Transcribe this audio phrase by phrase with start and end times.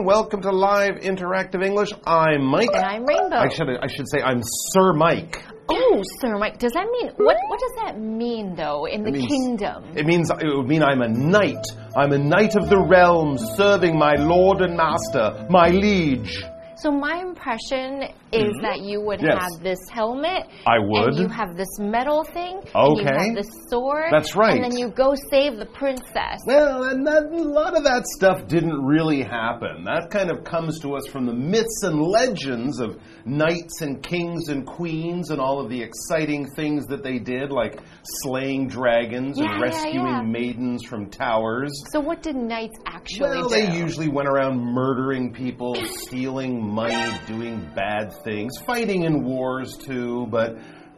[0.00, 0.06] everyone.
[0.06, 1.90] Welcome to Live Interactive English.
[2.06, 2.70] I'm Mike.
[2.74, 3.36] And I'm Rainbow.
[3.36, 5.42] I should I should say I'm Sir Mike.
[5.68, 7.36] Oh, Sir Mike, does that mean what?
[7.48, 9.84] What does that mean, though, in the means- kingdom?
[9.94, 11.64] It means it would mean I'm a knight.
[11.94, 16.44] I'm a knight of the realm, serving my lord and master, my liege.
[16.82, 18.62] So my impression is mm-hmm.
[18.62, 19.38] that you would Yes.
[19.40, 20.44] have this helmet.
[20.66, 21.08] I would.
[21.08, 22.60] And you have this metal thing.
[22.74, 24.06] And you have this sword.
[24.10, 24.54] That's right.
[24.54, 26.40] And then you go save the princess.
[26.46, 29.84] Well, and that, a lot of that stuff didn't really happen.
[29.84, 34.48] That kind of comes to us from the myths and legends of knights and kings
[34.48, 37.80] and queens and all of the exciting things that they did, like
[38.22, 40.22] slaying dragons Yeah, and rescuing yeah.
[40.22, 41.70] maidens from towers.
[41.92, 43.54] So what did knights actually Well, do?
[43.54, 50.26] they usually went around murdering people, stealing money, doing bad things, fighting in wars too,
[50.30, 50.56] but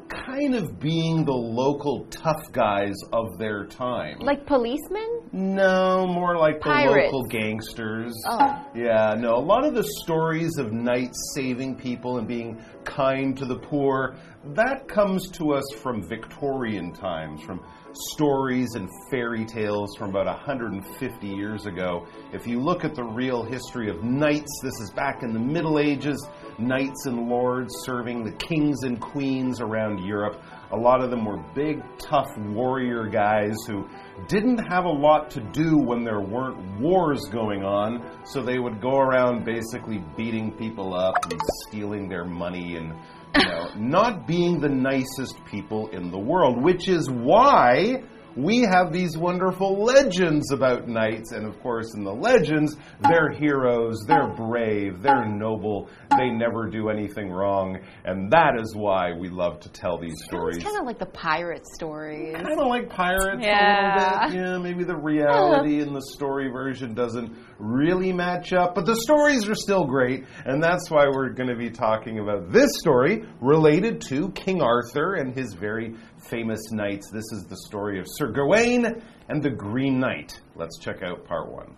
[0.08, 4.18] kind of being the local tough guys of their time.
[4.20, 5.22] like policemen?
[5.32, 7.12] No, more like the Pirates.
[7.12, 8.12] local gangsters.
[8.28, 8.66] Oh.
[8.74, 13.46] Yeah, no, a lot of the stories of knights saving people and being kind to
[13.46, 14.16] the poor,
[14.54, 17.60] that comes to us from Victorian times, from
[17.94, 22.06] stories and fairy tales from about 150 years ago.
[22.32, 25.78] If you look at the real history of knights, this is back in the Middle
[25.78, 26.26] Ages,
[26.58, 30.42] knights and lords serving the kings and queens around Europe.
[30.72, 33.86] A lot of them were big, tough warrior guys who
[34.26, 38.80] didn't have a lot to do when there weren't wars going on, so they would
[38.80, 42.94] go around basically beating people up and stealing their money and
[43.36, 48.02] you know, not being the nicest people in the world, which is why
[48.36, 51.32] we have these wonderful legends about knights.
[51.32, 55.88] And of course, in the legends, they're heroes, they're brave, they're noble,
[56.18, 57.78] they never do anything wrong.
[58.04, 60.56] And that is why we love to tell these stories.
[60.56, 62.34] It's kind of like the pirate stories.
[62.34, 63.96] Kind of like pirates Yeah.
[63.96, 64.40] a little bit.
[64.40, 69.48] Yeah, maybe the reality in the story version doesn't really match up, but the stories
[69.48, 74.00] are still great, and that's why we're going to be talking about this story related
[74.00, 75.94] to King Arthur and his very
[76.28, 77.10] famous knights.
[77.10, 80.40] This is the story of Sir Gawain and the Green Knight.
[80.54, 81.76] Let's check out part one.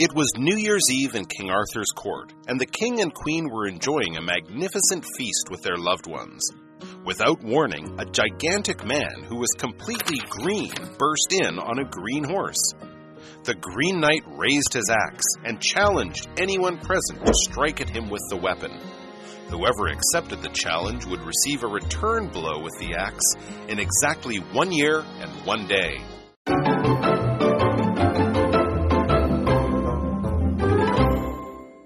[0.00, 3.66] It was New Year's Eve in King Arthur's court, and the king and queen were
[3.66, 6.40] enjoying a magnificent feast with their loved ones.
[7.04, 12.74] Without warning, a gigantic man who was completely green burst in on a green horse.
[13.44, 18.22] The Green Knight raised his axe and challenged anyone present to strike at him with
[18.30, 18.78] the weapon.
[19.50, 23.34] Whoever accepted the challenge would receive a return blow with the axe
[23.68, 25.98] in exactly one year and one day.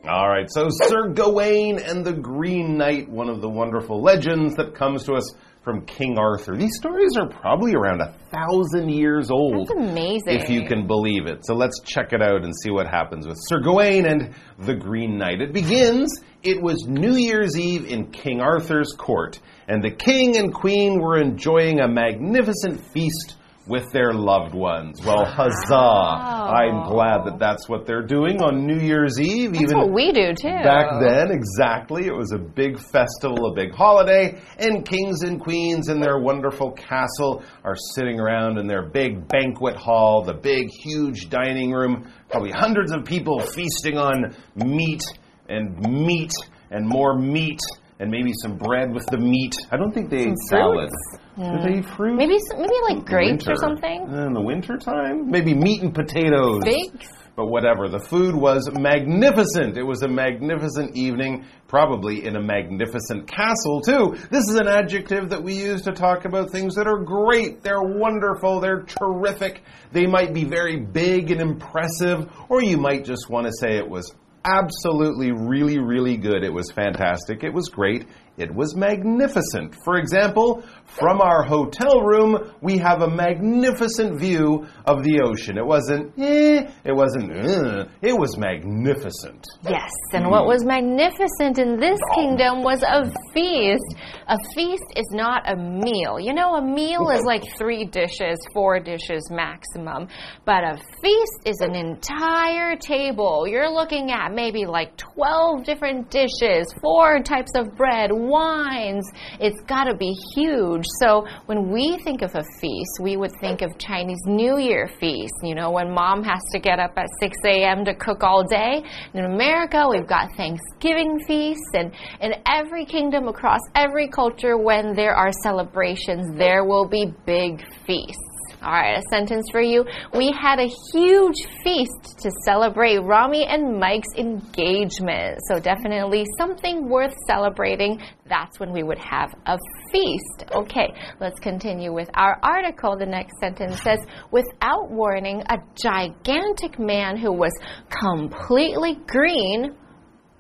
[0.09, 4.75] All right, so Sir Gawain and the Green Knight, one of the wonderful legends that
[4.75, 6.57] comes to us from King Arthur.
[6.57, 9.69] These stories are probably around a thousand years old.
[9.69, 10.41] That's amazing.
[10.41, 11.47] If you can believe it.
[11.47, 15.17] So let's check it out and see what happens with Sir Gawain and the Green
[15.19, 15.41] Knight.
[15.41, 20.53] It begins, it was New Year's Eve in King Arthur's court, and the king and
[20.53, 23.37] queen were enjoying a magnificent feast
[23.67, 25.01] with their loved ones.
[25.05, 25.75] Well, huzzah!
[25.75, 29.53] I'm glad that that's what they're doing on New Year's Eve.
[29.53, 30.49] That's even what we do too.
[30.49, 32.07] Back then, exactly.
[32.07, 36.73] It was a big festival, a big holiday, and kings and queens in their wonderful
[36.73, 42.51] castle are sitting around in their big banquet hall, the big, huge dining room, probably
[42.51, 45.03] hundreds of people feasting on meat
[45.49, 46.33] and meat
[46.71, 47.61] and more meat.
[48.03, 49.55] And maybe some bread with the meat.
[49.71, 50.91] I don't think they ate salad.
[51.39, 52.17] Did they eat fruit?
[52.17, 54.09] Maybe maybe like grapes or something.
[54.11, 55.31] Uh, in the winter time?
[55.31, 56.63] Maybe meat and potatoes.
[56.65, 57.07] Figs.
[57.37, 59.79] But whatever, the food was magnificent.
[59.79, 64.17] It was a magnificent evening, probably in a magnificent castle, too.
[64.31, 67.81] This is an adjective that we use to talk about things that are great, they're
[67.83, 69.63] wonderful, they're terrific.
[69.93, 73.89] They might be very big and impressive, or you might just want to say it
[73.89, 74.13] was
[74.45, 76.43] absolutely really, really good.
[76.45, 77.45] It was fantastic.
[77.45, 78.07] It was great.
[78.39, 79.77] It was magnificent.
[79.85, 85.59] For example, from our hotel room, we have a magnificent view of the ocean.
[85.59, 89.47] It wasn't, eh, it wasn't, uh, it was magnificent.
[89.69, 93.85] Yes, and what was magnificent in this kingdom was a feast.
[94.29, 96.19] A feast is not a meal.
[96.19, 100.09] You know, a meal is like three dishes, four dishes maximum.
[100.47, 103.47] But a feast is an entire table.
[103.47, 109.09] You're looking at maybe like 12 different dishes, four types of bread, wines.
[109.41, 110.85] It's got to be huge.
[111.01, 115.35] So when we think of a feast, we would think of Chinese New Year feast,
[115.43, 117.85] you know, when mom has to get up at 6 a.m.
[117.85, 118.83] to cook all day.
[119.15, 125.15] In America, we've got Thanksgiving feasts, and in every kingdom across every culture, when there
[125.15, 128.32] are celebrations, there will be big feasts.
[128.63, 129.85] All right, a sentence for you.
[130.15, 135.41] We had a huge feast to celebrate Rami and Mike's engagement.
[135.49, 138.01] So, definitely something worth celebrating.
[138.29, 139.59] That's when we would have a
[139.91, 140.45] feast.
[140.53, 142.97] Okay, let's continue with our article.
[142.97, 143.99] The next sentence says
[144.31, 147.53] Without warning, a gigantic man who was
[147.91, 149.75] completely green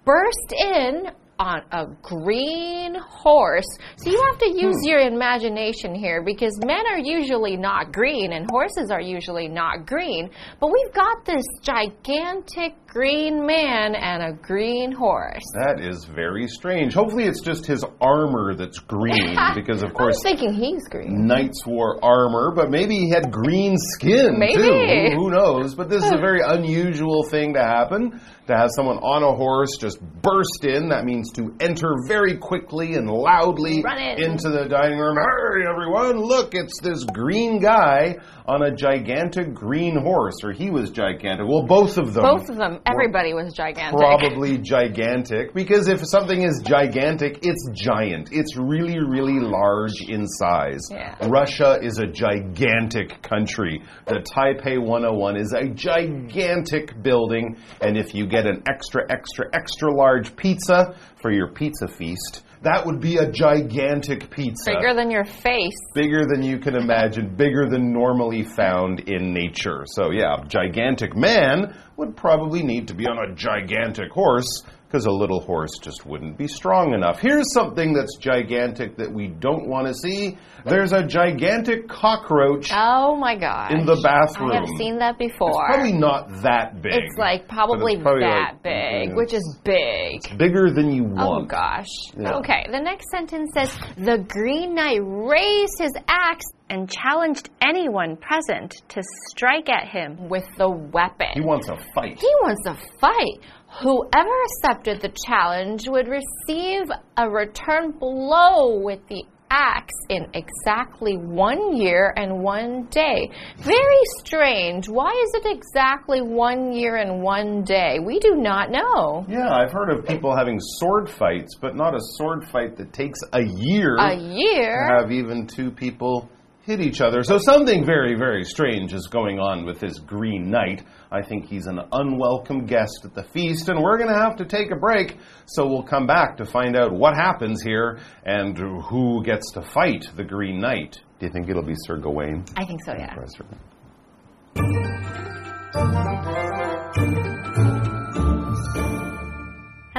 [0.04, 1.10] burst in
[1.42, 3.66] on a green horse.
[3.96, 4.88] So you have to use Hmm.
[4.88, 10.30] your imagination here because men are usually not green and horses are usually not green.
[10.60, 15.42] But we've got this gigantic green man and a green horse.
[15.54, 16.94] That is very strange.
[16.94, 21.26] Hopefully, it's just his armor that's green, because of I course was thinking he's green.
[21.26, 24.62] knights wore armor, but maybe he had green skin Maybe.
[24.62, 25.16] too.
[25.16, 25.74] Who knows?
[25.74, 28.20] But this is a very unusual thing to happen.
[28.48, 32.94] To have someone on a horse just burst in, that means to enter very quickly
[32.94, 34.18] and loudly in.
[34.20, 35.16] into the dining room.
[35.16, 38.16] Hey, everyone, look, it's this green guy
[38.46, 41.46] on a gigantic green horse, or he was gigantic.
[41.46, 42.24] Well, both of them.
[42.24, 43.96] Both of them, everybody was gigantic.
[43.96, 48.30] Probably gigantic because if something is gigantic, it's giant.
[48.32, 50.80] It's really, really large in size.
[50.90, 51.14] Yeah.
[51.28, 53.82] Russia is a gigantic country.
[54.06, 59.94] The Taipei 101 is a gigantic building, and if you get an extra, extra, extra
[59.94, 65.24] large pizza for your pizza feast, that would be a gigantic pizza Bigger than your
[65.24, 65.76] face.
[65.94, 69.84] bigger than you can imagine, bigger than normally found in nature.
[69.86, 75.06] So, yeah, a gigantic man would probably need to be on a gigantic horse because
[75.06, 77.18] a little horse just wouldn't be strong enough.
[77.18, 80.36] Here's something that's gigantic that we don't want to see
[80.66, 82.68] there's a gigantic cockroach.
[82.72, 83.72] Oh my gosh.
[83.72, 84.52] In the bathroom.
[84.52, 85.48] I have seen that before.
[85.48, 86.92] It's probably not that big.
[86.92, 90.38] It's like probably, it's probably that like- big, yeah, which is big.
[90.38, 91.44] bigger than you oh, want.
[91.44, 91.88] Oh gosh.
[92.16, 92.36] Yeah.
[92.36, 98.82] Okay, the next sentence says The Green Knight raised his axe and challenged anyone present
[98.88, 101.28] to strike at him with the weapon.
[101.34, 102.18] He wants a fight.
[102.18, 103.40] He wants a fight.
[103.80, 111.76] Whoever accepted the challenge would receive a return blow with the axe in exactly one
[111.76, 113.30] year and one day.
[113.58, 114.88] Very strange.
[114.88, 117.98] Why is it exactly one year and one day?
[118.04, 119.24] We do not know.
[119.28, 123.20] Yeah, I've heard of people having sword fights, but not a sword fight that takes
[123.32, 123.96] a year.
[123.96, 124.88] A year?
[124.88, 126.30] to have even two people
[126.62, 127.22] hit each other.
[127.24, 130.84] So something very, very strange is going on with this Green Knight.
[131.10, 134.44] I think he's an unwelcome guest at the feast, and we're going to have to
[134.44, 135.18] take a break.
[135.46, 140.06] So we'll come back to find out what happens here and who gets to fight
[140.16, 141.00] the Green Knight.
[141.18, 142.44] Do you think it'll be Sir Gawain?
[142.56, 143.16] I think so, yeah.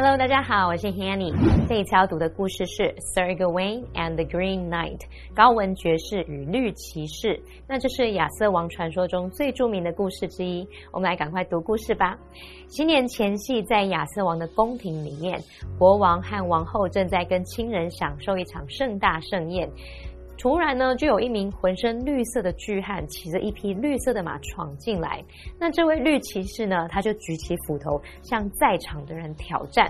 [0.06, 1.34] Hello，大家好，我是 Hanny。
[1.66, 5.00] 这一次要读的故事是 Sir Gawain and the Green Knight，
[5.34, 7.42] 高文爵士与绿骑士。
[7.70, 10.68] 那这是亚瑟王传说中最著名的故事之一。
[10.92, 12.18] 我们来赶快读故事吧。
[12.68, 15.42] 新年前夕，在亚瑟王的宫廷里面，
[15.80, 19.70] 国王和王后正在跟亲人享受一场盛大盛宴。
[20.44, 25.24] 突然呢，就有一名浑身绿色的巨汉骑着一匹绿色的马闯进来。
[25.58, 29.90] 那这位绿骑士呢，他就举起斧头向在场的人挑战，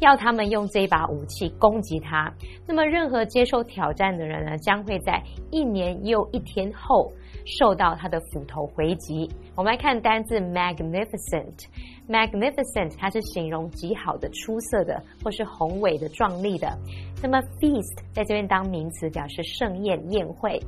[0.00, 2.28] 要他们用这一把武器攻击他。
[2.66, 7.08] 那么，任何接受挑战的人呢，将会在一年又一天后
[7.44, 9.28] 受到他的斧头回击。
[9.56, 11.66] 我们来看单字 magnificent。
[12.08, 16.68] magnificent 它是形容极好的、出色的，或是宏伟的、壮丽的。
[17.22, 20.60] 那么 feast 在这边当名词，表示盛宴、宴会。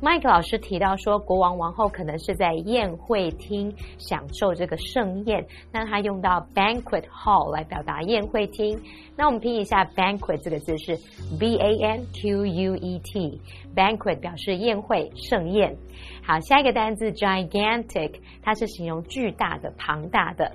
[0.00, 8.80] Mike 老师提到说，国王王后可能是在宴会厅享受这个盛宴，那他用到 banquet hall 来表达宴会厅。
[9.16, 10.96] 那我们拼一下 banquet 这个字是
[11.36, 15.76] b a n q u e t，banquet 表示宴会、盛宴。
[16.22, 20.52] 好，下一个单字 gigantic，它是形容巨大的、庞大的。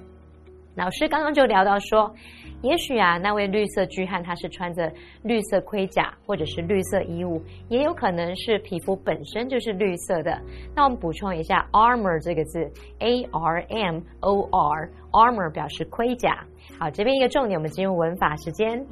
[0.76, 2.16] 老师刚刚就聊到说，
[2.64, 4.92] 也许啊，那位绿色巨汉他是穿着
[5.22, 10.42] 绿色盔甲或者是绿色衣物，也有可能是皮肤本身就是绿色的。
[10.74, 12.60] 那我们补充一下 armor 这个字
[13.00, 16.44] ，a r m o r，armor 表示盔甲。
[16.80, 18.84] 好，这边一个重点，我们进入文法时间。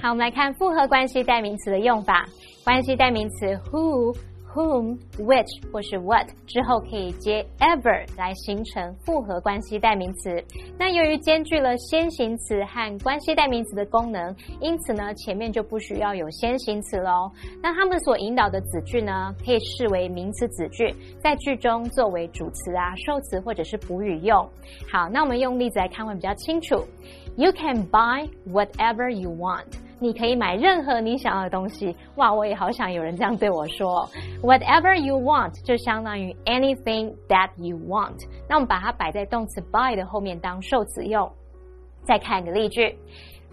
[0.00, 2.26] 好，我们来看复合关系代名词的用法。
[2.64, 4.16] 关系代名词 who。
[4.54, 10.42] whom、which 或是 what 之后可以接 ever 来形成复合关系代名词。
[10.78, 17.30] 那由于兼具了先行词和关系代名词的功能，因此呢，前面就不需要有先行词喽。
[17.62, 24.36] 那它们所引导的子句呢，可以视为名词子句，在句中作为主词啊、受词或者是补语用。
[24.90, 26.84] 好，那我们用例子来看会比较清楚。
[27.36, 29.66] You can buy whatever you want。
[30.00, 31.94] 你可以买任何你想要的东西。
[32.16, 34.08] 哇，我也好想有人这样对我说。
[34.42, 38.26] Whatever you want 就相当于 anything that you want。
[38.48, 41.30] 那我们把它摆在动词 buy 的后面当受词用。
[42.02, 42.98] 再看一个例句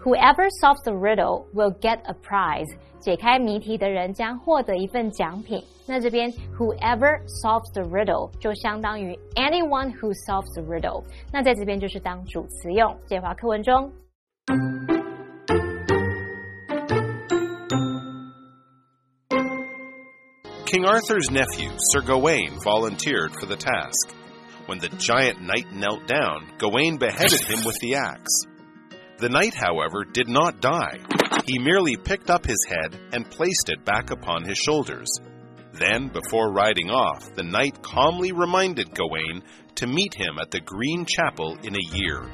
[0.02, 2.74] ：Whoever solves the riddle will get a prize。
[2.98, 5.62] 解开谜题的人将获得一份奖品。
[5.86, 11.04] 那这边 whoever solves the riddle 就相当于 anyone who solves the riddle。
[11.30, 12.96] 那在这边就是当主词用。
[13.06, 13.92] 介华课文中。
[20.70, 24.14] King Arthur's nephew, Sir Gawain, volunteered for the task.
[24.66, 28.42] When the giant knight knelt down, Gawain beheaded him with the axe.
[29.16, 30.98] The knight, however, did not die.
[31.46, 35.08] He merely picked up his head and placed it back upon his shoulders.
[35.72, 39.42] Then, before riding off, the knight calmly reminded Gawain
[39.76, 42.30] to meet him at the Green Chapel in a year.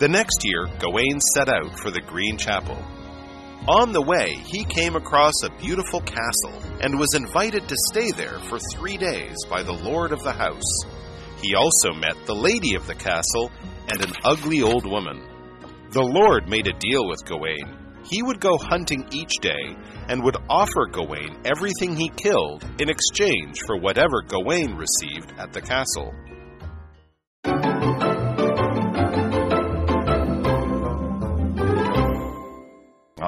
[0.00, 2.82] The next year, Gawain set out for the Green Chapel.
[3.68, 8.38] On the way, he came across a beautiful castle and was invited to stay there
[8.48, 10.84] for three days by the lord of the house.
[11.42, 13.50] He also met the lady of the castle
[13.88, 15.22] and an ugly old woman.
[15.90, 17.76] The lord made a deal with Gawain.
[18.04, 19.76] He would go hunting each day
[20.08, 25.60] and would offer Gawain everything he killed in exchange for whatever Gawain received at the
[25.60, 26.12] castle.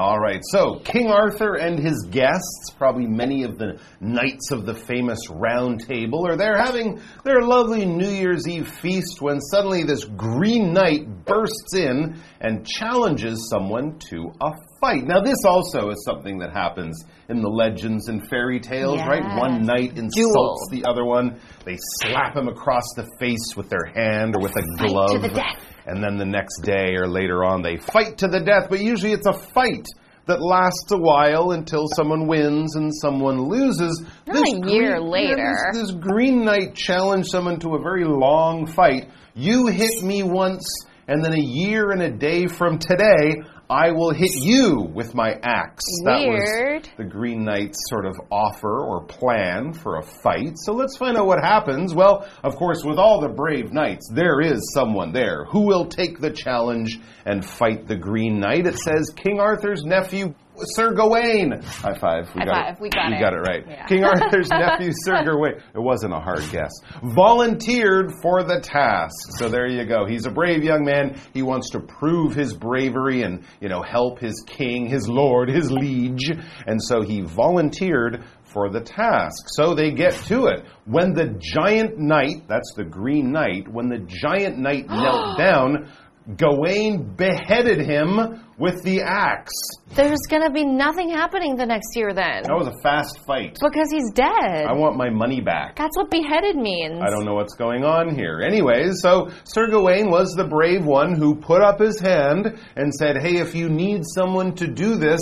[0.01, 4.75] All right, so King Arthur and his guests, probably many of the knights of the
[4.75, 10.07] famous Round Table, are there having their lovely New Year's Eve feast when suddenly this
[10.07, 15.05] Green Knight bursts in and challenges someone to a fight.
[15.05, 19.09] Now, this also is something that happens in the legends and fairy tales, Yes.
[19.09, 19.39] right?
[19.39, 24.35] One knight insults the other one, they slap him across the face with their hand
[24.37, 25.23] or with a Fight to glove.
[25.23, 25.65] the death.
[25.87, 29.13] And then the next day or later on, they fight to the death, but usually
[29.13, 29.87] it's a fight
[30.27, 34.05] that lasts a while until someone wins and someone loses.
[34.27, 35.57] Not a year later.
[35.73, 39.09] this, this Green Knight challenged someone to a very long fight.
[39.35, 40.65] You hit me once,
[41.09, 45.31] and then a year and a day from today, I will hit you with my
[45.45, 45.85] axe.
[46.05, 50.55] That was the Green Knight's sort of offer or plan for a fight.
[50.57, 51.95] So let's find out what happens.
[51.95, 56.19] Well, of course, with all the brave knights, there is someone there who will take
[56.19, 58.67] the challenge and fight the Green Knight.
[58.67, 60.35] It says King Arthur's nephew.
[60.75, 61.61] Sir Gawain.
[61.63, 62.27] High five.
[62.35, 62.75] We High got five.
[62.77, 62.81] it.
[62.81, 63.21] We got you it.
[63.21, 63.65] got it right.
[63.69, 63.87] Yeah.
[63.87, 65.55] King Arthur's nephew, Sir Gawain.
[65.75, 66.71] It wasn't a hard guess.
[67.03, 69.39] Volunteered for the task.
[69.39, 70.07] So there you go.
[70.07, 71.19] He's a brave young man.
[71.33, 75.71] He wants to prove his bravery and, you know, help his king, his lord, his
[75.71, 76.31] liege.
[76.67, 79.45] And so he volunteered for the task.
[79.49, 80.65] So they get to it.
[80.85, 85.91] When the giant knight, that's the green knight, when the giant knight knelt down,
[86.37, 89.53] Gawain beheaded him with the axe.
[89.95, 92.43] There's going to be nothing happening the next year then.
[92.45, 93.59] That was a fast fight.
[93.61, 94.67] Because he's dead.
[94.67, 95.77] I want my money back.
[95.77, 97.01] That's what beheaded means.
[97.01, 98.41] I don't know what's going on here.
[98.47, 103.17] Anyways, so Sir Gawain was the brave one who put up his hand and said,
[103.17, 105.21] Hey, if you need someone to do this,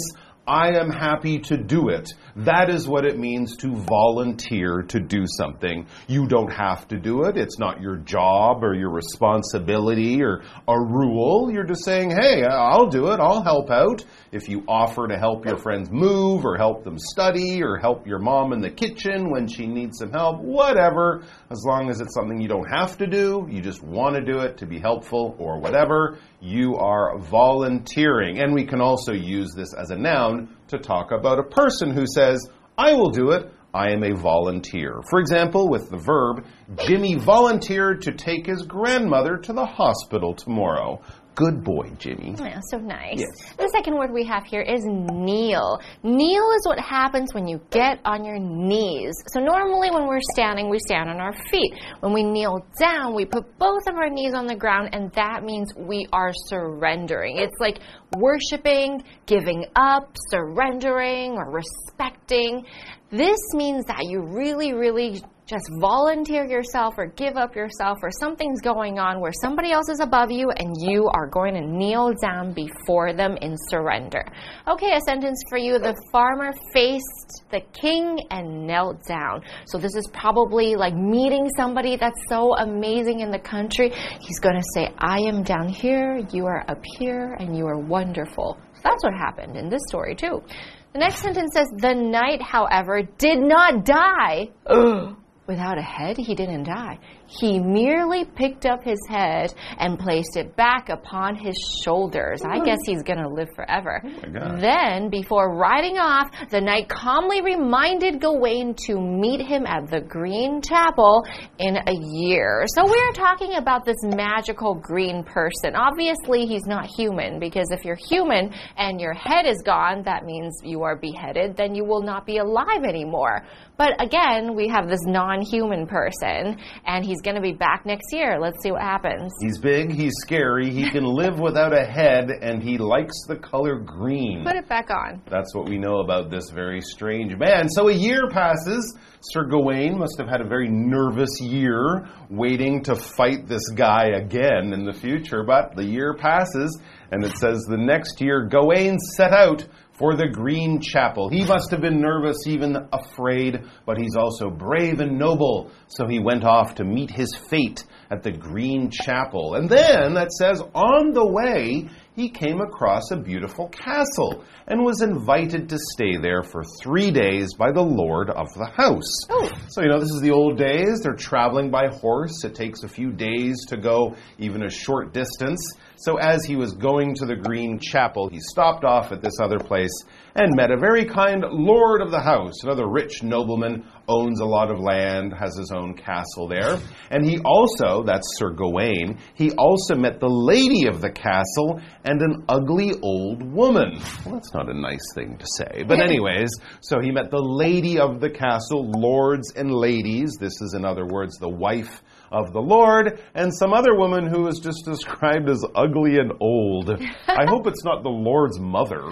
[0.49, 2.11] I am happy to do it.
[2.45, 5.89] That is what it means to volunteer to do something.
[6.07, 7.37] You don't have to do it.
[7.37, 11.51] It's not your job or your responsibility or a rule.
[11.51, 13.19] You're just saying, hey, I'll do it.
[13.19, 14.05] I'll help out.
[14.31, 18.21] If you offer to help your friends move or help them study or help your
[18.21, 22.41] mom in the kitchen when she needs some help, whatever, as long as it's something
[22.41, 25.59] you don't have to do, you just want to do it to be helpful or
[25.59, 28.39] whatever, you are volunteering.
[28.39, 32.07] And we can also use this as a noun to talk about a person who
[32.07, 33.53] says, I will do it.
[33.75, 35.03] I am a volunteer.
[35.11, 36.47] For example, with the verb,
[36.87, 41.03] Jimmy volunteered to take his grandmother to the hospital tomorrow.
[41.39, 42.35] Good boy, Jimmy.
[42.37, 43.15] Yeah, oh, so nice.
[43.19, 43.55] Yes.
[43.57, 45.81] The second word we have here is kneel.
[46.03, 49.15] Kneel is what happens when you get on your knees.
[49.29, 51.75] So normally when we're standing, we stand on our feet.
[52.01, 55.45] When we kneel down, we put both of our knees on the ground, and that
[55.45, 57.39] means we are surrendering.
[57.39, 57.79] It's like
[58.17, 62.67] worshiping, giving up, surrendering, or respecting.
[63.11, 68.61] This means that you really, really just volunteer yourself or give up yourself or something's
[68.61, 72.53] going on where somebody else is above you and you are going to kneel down
[72.53, 74.23] before them in surrender.
[74.69, 75.79] Okay, a sentence for you.
[75.79, 79.43] The farmer faced the king and knelt down.
[79.65, 83.91] So this is probably like meeting somebody that's so amazing in the country.
[84.21, 87.79] He's going to say, I am down here, you are up here, and you are
[87.79, 88.59] wonderful.
[88.75, 90.43] So that's what happened in this story too.
[90.93, 94.51] The next sentence says, The knight, however, did not die.
[94.67, 95.17] Ugh.
[95.47, 96.99] Without a head, he didn't die.
[97.29, 101.55] He merely picked up his head and placed it back upon his
[101.85, 102.41] shoulders.
[102.43, 104.03] I guess he's going to live forever.
[104.03, 110.01] Oh then, before riding off, the knight calmly reminded Gawain to meet him at the
[110.01, 111.25] Green Chapel
[111.59, 112.65] in a year.
[112.75, 115.77] So, we're talking about this magical green person.
[115.77, 120.61] Obviously, he's not human because if you're human and your head is gone, that means
[120.65, 123.45] you are beheaded, then you will not be alive anymore.
[123.77, 128.13] But again, we have this non human person, and he's going to be back next
[128.13, 128.39] year.
[128.41, 129.33] Let's see what happens.
[129.41, 133.79] He's big, he's scary, he can live without a head, and he likes the color
[133.79, 134.45] green.
[134.45, 135.23] Put it back on.
[135.31, 137.69] That's what we know about this very strange man.
[137.69, 138.97] So a year passes.
[139.21, 144.73] Sir Gawain must have had a very nervous year waiting to fight this guy again
[144.73, 145.43] in the future.
[145.43, 149.67] But the year passes, and it says the next year Gawain set out
[149.99, 151.29] for the Green Chapel.
[151.29, 155.71] He must have been nervous, even afraid, but he's also brave and noble.
[155.89, 159.55] So he went off to meet his fate at the Green Chapel.
[159.55, 161.89] And then, that says, on the way,
[162.19, 167.55] he came across a beautiful castle and was invited to stay there for three days
[167.55, 169.09] by the lord of the house.
[169.31, 169.49] Oh.
[169.69, 171.01] So, you know, this is the old days.
[171.01, 172.43] They're traveling by horse.
[172.43, 175.65] It takes a few days to go even a short distance.
[175.97, 179.61] So, as he was going to the Green Chapel, he stopped off at this other
[179.61, 179.95] place
[180.35, 182.65] and met a very kind lord of the house.
[182.65, 186.79] Another rich nobleman owns a lot of land, has his own castle there.
[187.11, 192.21] And he also, that's Sir Gawain, he also met the lady of the castle and
[192.23, 194.01] an ugly old woman.
[194.25, 195.85] Well, that's not a nice thing to say.
[195.87, 196.51] But, anyways,
[196.81, 200.37] so he met the lady of the castle, lords and ladies.
[200.41, 204.49] This is, in other words, the wife of the Lord, and some other woman who
[204.49, 206.91] is just described as ugly and old.
[206.91, 209.03] I hope it's not the Lord's mother.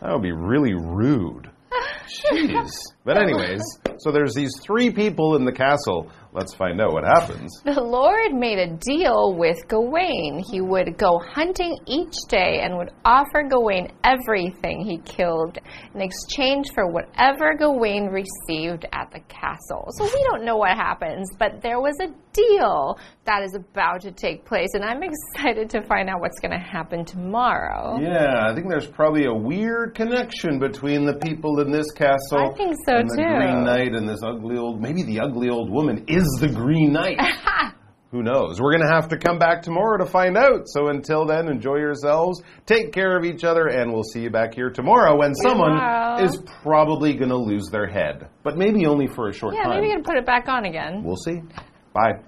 [0.00, 1.51] That would be really rude.
[2.08, 2.70] Jeez.
[3.04, 3.62] But, anyways,
[3.98, 6.10] so there's these three people in the castle.
[6.34, 7.50] Let's find out what happens.
[7.64, 10.42] The Lord made a deal with Gawain.
[10.50, 15.58] He would go hunting each day and would offer Gawain everything he killed
[15.94, 19.88] in exchange for whatever Gawain received at the castle.
[19.98, 24.10] So we don't know what happens, but there was a deal that is about to
[24.10, 25.02] take place, and I'm
[25.36, 27.98] excited to find out what's going to happen tomorrow.
[28.00, 32.56] Yeah, I think there's probably a weird connection between the people in this castle I
[32.56, 33.16] think so, and the.
[33.16, 34.80] Green Knight and this ugly old.
[34.80, 37.18] Maybe the ugly old woman is is the Green Knight?
[38.12, 38.60] Who knows?
[38.60, 40.64] We're going to have to come back tomorrow to find out.
[40.66, 44.54] So until then, enjoy yourselves, take care of each other, and we'll see you back
[44.54, 46.22] here tomorrow when someone tomorrow.
[46.22, 48.28] is probably going to lose their head.
[48.42, 49.72] But maybe only for a short yeah, time.
[49.72, 51.02] Yeah, maybe you can put it back on again.
[51.02, 51.40] We'll see.
[51.94, 52.20] Bye.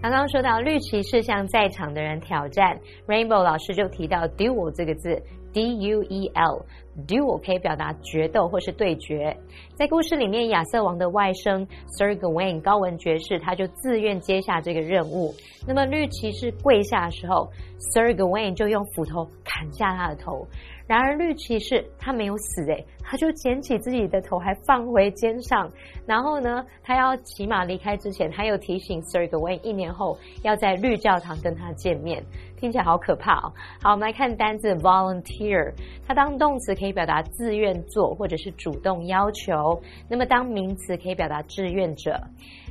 [0.00, 5.20] 刚刚说到绿骑士向在场的人挑战，Rainbow 老师就提到 duel 这个字
[5.52, 6.64] ，D U E L。
[7.06, 9.36] Duel 可以表达决斗或是对决。
[9.74, 15.34] 在故事里面，亚瑟王的外甥 Sir Gawain 高文爵士他就自愿接下这个任务。
[15.66, 17.48] 那么绿骑士跪下的时候
[17.92, 20.46] ，Sir Gawain 就用斧头砍下他的头。
[20.86, 25.68] 然而绿骑士他没有死诶，他就捡起自己的头还放回肩上。
[26.06, 32.22] 然后呢，他要骑马离开之前，他又提醒 Sir Gawain 一年后要在绿教堂跟他见面。
[32.58, 33.52] 听起来好可怕哦。
[33.80, 35.72] 好，我们来看单字 volunteer，
[36.04, 42.20] 它当动词可以表达自愿做或者是主动要求，那么当名词可以表达志愿者。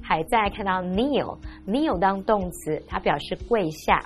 [0.04, 4.02] 还在看到 kneel，kneel 当动词，它表示跪下。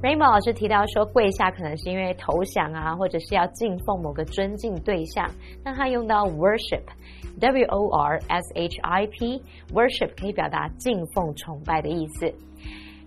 [0.00, 5.28] Rainbow 老师提到说，跪下可能是因为投降啊，或者是要敬奉某个尊敬对象。
[5.64, 12.32] 那他用到 worship，W O R S H I P，worship 可以表达敬奉、崇拜的意思。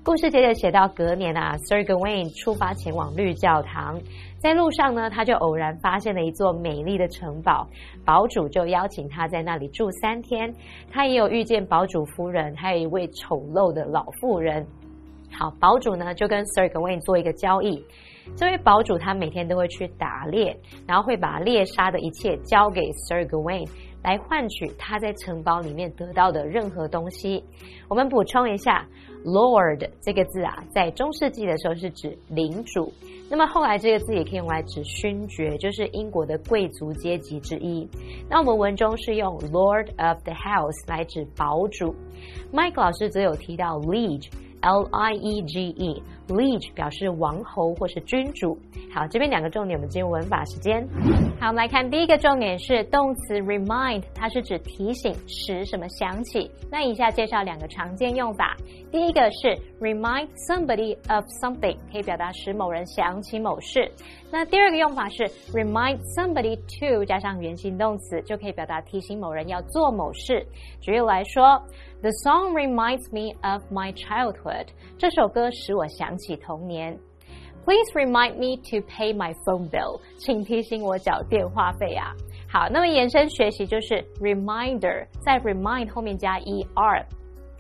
[0.03, 3.99] 故事接着写到隔年啊，Sir Gawain 出发前往绿教堂，
[4.39, 7.67] 在路上呢，他就偶然发现了一座美丽的城堡，
[8.05, 10.53] 堡主就邀请他在那里住三天。
[10.89, 14.65] 他也有遇见堡主夫人，还有一位丑陋的老妇人。
[15.37, 17.85] 好，堡主呢就跟 Sir Gawain 做一个交易，
[18.35, 23.69] 这位堡主他每天都会去打猎，然后会把猎杀的一切交给 Sir Gawain
[24.03, 27.43] 来换取他在城堡里面得到的任何东西。
[27.87, 28.83] 我们补充一下
[29.23, 32.91] ，Lord 这个字啊，在中世纪的时候是指领主，
[33.29, 37.87] 那么后来这个字也可以用来指勋爵，就是英国的贵族阶级之一。
[38.27, 41.93] 那我们文中是用 Lord of the House 来指堡主
[42.51, 44.31] ，Mike 老师则有提到 Liege。
[44.63, 44.89] L
[46.29, 48.57] I E G E，liege 表示王侯或是君主。
[48.93, 50.87] 好，这边两个重点，我们进入文法时间。
[51.39, 56.49] 好，我们来看第一个重点是动词 remind，它是指提醒、使什么想起。
[56.71, 58.55] 那以下介绍两个常见用法。
[58.91, 63.91] 第一个是 remind somebody of something，可以表达使某人想起某事。
[64.31, 70.45] 那第二个用法是 remind somebody to 加上原形动词，就可以表达提醒某人要做某事。
[70.81, 71.61] 举例来说。
[71.99, 74.67] The song reminds me of my childhood.
[74.99, 76.97] 这首歌使我想起起童年。
[77.65, 79.99] Please remind me to pay my phone bill.
[80.17, 82.13] 请提醒我缴电话费啊。
[82.49, 87.05] 好，那么延伸学习就是 reminder，在 remind 后面加 er。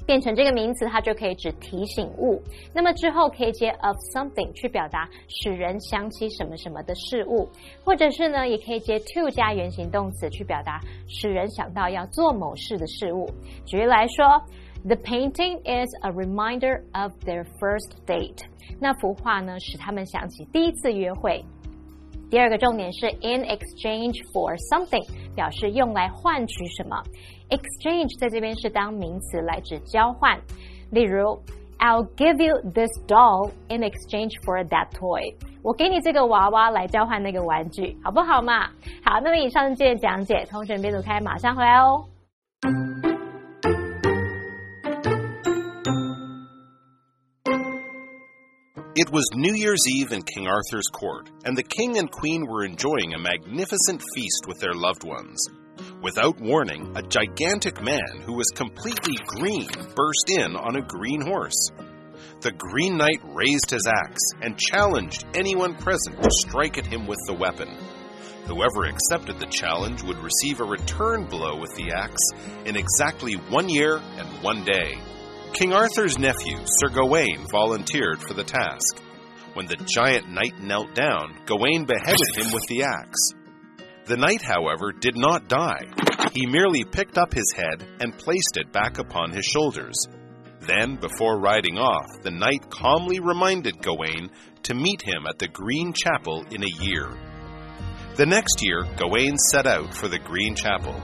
[0.05, 2.41] 变成这个名词，它就可以指提醒物。
[2.73, 7.49] 那么之后可以接 of something 去表达使人想起什么什么的事物，
[7.83, 13.29] 或者是呢，也可以接 to 加原形动词去表达使人想到要做某事的事物。
[13.65, 14.41] 举例来说
[14.87, 18.45] ，The painting is a reminder of their first date。
[18.79, 21.43] 那幅画呢，使他们想起第一次约会。
[22.29, 27.01] 第二个重点是 in exchange for something，表示用来换取什么。
[27.49, 30.37] exchange 在这边是当名词来指交换。
[30.91, 31.39] 例如
[31.79, 35.35] ，I'll give you this doll in exchange for that toy。
[35.63, 38.67] 我给你这个娃娃来交换那个玩具，好不好嘛？
[39.03, 42.03] 好，那么以上是讲解，同学们别走开，马上回来哦。
[48.99, 53.13] It was New Year's Eve in King Arthur's court, and the king and queen were enjoying
[53.13, 55.37] a magnificent feast with their loved ones.
[56.01, 61.69] Without warning, a gigantic man who was completely green burst in on a green horse.
[62.41, 67.19] The Green Knight raised his axe and challenged anyone present to strike at him with
[67.27, 67.69] the weapon.
[68.47, 72.31] Whoever accepted the challenge would receive a return blow with the axe
[72.65, 74.97] in exactly one year and one day.
[75.53, 79.01] King Arthur's nephew, Sir Gawain, volunteered for the task.
[79.53, 83.33] When the giant knight knelt down, Gawain beheaded him with the axe.
[84.05, 85.83] The knight, however, did not die.
[86.33, 89.97] He merely picked up his head and placed it back upon his shoulders.
[90.61, 94.29] Then, before riding off, the knight calmly reminded Gawain
[94.63, 97.09] to meet him at the Green Chapel in a year.
[98.15, 101.01] The next year, Gawain set out for the Green Chapel.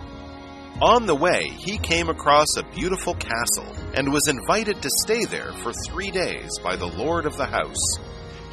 [0.83, 5.53] On the way, he came across a beautiful castle and was invited to stay there
[5.63, 7.79] for three days by the lord of the house.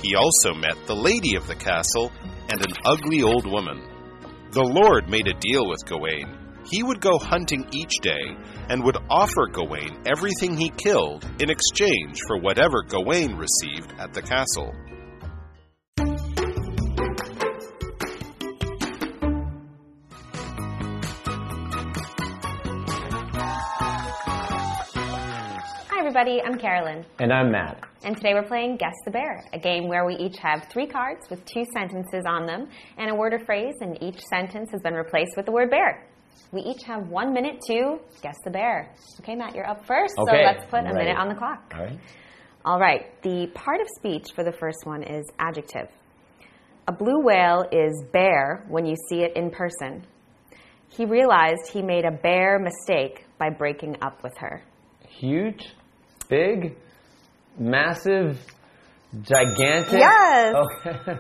[0.01, 2.13] He also met the lady of the castle
[2.49, 3.83] and an ugly old woman.
[4.53, 6.39] The lord made a deal with Gawain.
[6.71, 8.37] He would go hunting each day
[8.69, 14.23] and would offer Gawain everything he killed in exchange for whatever Gawain received at the
[14.23, 14.73] castle.
[26.11, 26.43] Everybody.
[26.43, 27.07] I'm Carolyn.
[27.21, 27.85] And I'm Matt.
[28.03, 31.31] And today we're playing Guess the Bear, a game where we each have three cards
[31.31, 32.67] with two sentences on them
[32.99, 36.05] and a word or phrase, and each sentence has been replaced with the word bear.
[36.51, 38.93] We each have one minute to guess the bear.
[39.21, 40.17] Okay, Matt, you're up first.
[40.19, 40.33] Okay.
[40.33, 41.73] So let's put a minute on the clock.
[41.77, 42.01] All right.
[42.65, 43.23] All right.
[43.23, 45.87] The part of speech for the first one is adjective.
[46.89, 50.05] A blue whale is bare when you see it in person.
[50.89, 54.65] He realized he made a bare mistake by breaking up with her.
[55.07, 55.69] Huge
[56.31, 56.77] big,
[57.59, 58.39] massive,
[59.23, 60.01] gigantic?
[60.01, 60.55] Yes.
[60.55, 61.13] Okay.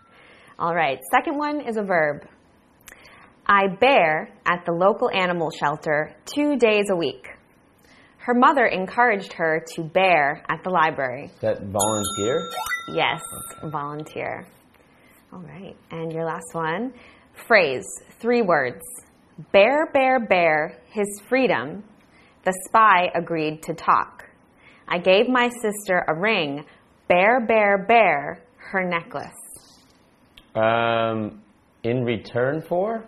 [0.58, 0.98] All right.
[1.10, 2.22] Second one is a verb.
[3.46, 7.26] I bear at the local animal shelter two days a week.
[8.18, 11.30] Her mother encouraged her to bear at the library.
[11.34, 12.50] Is that volunteer?
[12.92, 13.22] Yes,
[13.56, 13.70] okay.
[13.70, 14.46] volunteer.
[15.32, 15.74] All right.
[15.90, 16.92] And your last one
[17.46, 17.86] phrase,
[18.20, 18.82] three words.
[19.52, 21.84] Bear, bear, bear, his freedom.
[22.44, 24.27] The spy agreed to talk.
[24.88, 26.64] I gave my sister a ring.
[27.08, 29.32] Bear, bear, bear, her necklace.
[30.54, 31.42] Um,
[31.82, 33.04] in return for?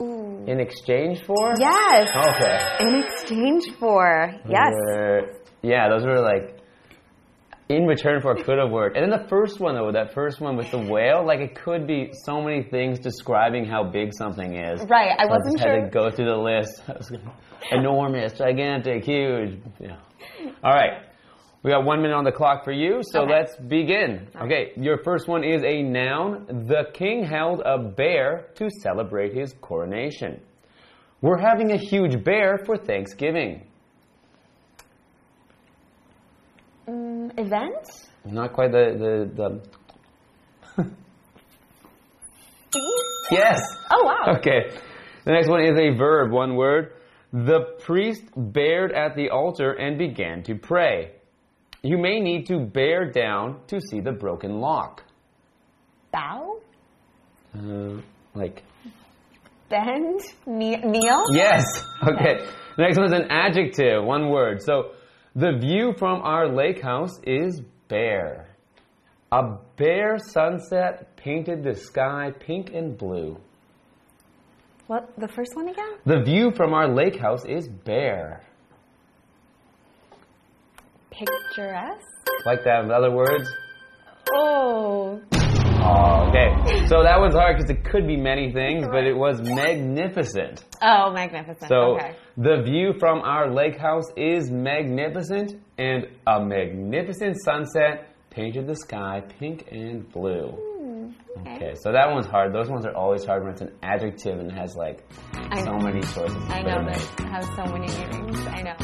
[0.00, 0.44] Ooh.
[0.46, 1.54] In exchange for?
[1.58, 2.10] Yes.
[2.10, 2.88] Okay.
[2.88, 4.32] In exchange for.
[4.48, 4.72] Yes.
[4.92, 6.58] Uh, yeah, those were like
[7.68, 8.96] in return for could have worked.
[8.96, 11.86] And then the first one though, that first one with the whale, like it could
[11.86, 14.80] be so many things describing how big something is.
[14.88, 15.10] Right.
[15.18, 15.80] I so wasn't I sure.
[15.80, 16.82] Had to go through the list.
[17.70, 19.58] Enormous, gigantic, huge.
[19.80, 19.96] Yeah.
[20.62, 21.02] All right.
[21.64, 23.32] We got one minute on the clock for you, so okay.
[23.32, 24.28] let's begin.
[24.38, 26.44] Okay, your first one is a noun.
[26.68, 30.42] The king held a bear to celebrate his coronation.
[31.22, 33.66] We're having a huge bear for Thanksgiving.
[36.86, 37.88] Mm, event?
[38.26, 39.60] Not quite the the
[40.76, 40.90] the.
[43.30, 43.58] yes.
[43.90, 44.36] Oh wow.
[44.36, 44.68] Okay.
[45.24, 46.92] The next one is a verb, one word.
[47.32, 51.12] The priest bared at the altar and began to pray.
[51.84, 55.04] You may need to bear down to see the broken lock.
[56.10, 56.56] Bow?
[57.54, 58.00] Uh,
[58.34, 58.62] like
[59.68, 60.20] Bend?
[60.46, 61.24] Kneel?
[61.30, 61.64] Yes.
[62.02, 62.44] Okay.
[62.76, 64.62] The next one is an adjective, one word.
[64.62, 64.92] So,
[65.36, 68.48] the view from our lake house is bare.
[69.30, 73.36] A bare sunset painted the sky pink and blue.
[74.86, 75.12] What?
[75.18, 75.94] The first one again?
[76.04, 78.42] The view from our lake house is bare.
[81.18, 82.28] Picturesque?
[82.44, 83.48] Like that, in other words?
[84.32, 85.20] Oh.
[85.86, 86.50] Oh, okay.
[86.88, 90.64] So that was hard because it could be many things, but it was magnificent.
[90.82, 91.68] Oh, magnificent.
[91.68, 92.14] So okay.
[92.36, 99.22] the view from our lake house is magnificent, and a magnificent sunset painted the sky
[99.38, 100.50] pink and blue.
[100.50, 101.10] Hmm,
[101.46, 101.74] okay.
[101.74, 102.52] so that one's hard.
[102.52, 105.72] Those ones are always hard when it's an adjective and it has like I so
[105.72, 105.78] know.
[105.78, 106.36] many choices.
[106.48, 107.00] I know that
[107.30, 108.46] has so many meanings.
[108.46, 108.76] I know.